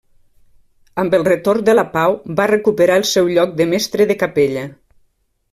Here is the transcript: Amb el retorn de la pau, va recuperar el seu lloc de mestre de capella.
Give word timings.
Amb 1.03 1.17
el 1.17 1.25
retorn 1.27 1.67
de 1.67 1.75
la 1.75 1.83
pau, 1.97 2.17
va 2.41 2.49
recuperar 2.53 2.97
el 3.03 3.07
seu 3.11 3.31
lloc 3.37 3.55
de 3.61 3.69
mestre 3.75 4.09
de 4.15 4.17
capella. 4.25 4.67